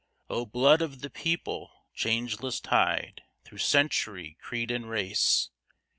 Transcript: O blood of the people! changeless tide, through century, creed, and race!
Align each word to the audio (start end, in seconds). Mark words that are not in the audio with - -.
O 0.31 0.47
blood 0.47 0.81
of 0.81 1.01
the 1.01 1.11
people! 1.11 1.71
changeless 1.93 2.59
tide, 2.59 3.21
through 3.45 3.59
century, 3.59 4.35
creed, 4.41 4.71
and 4.71 4.89
race! 4.89 5.51